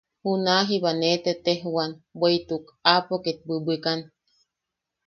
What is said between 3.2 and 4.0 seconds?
ket bwibwikan.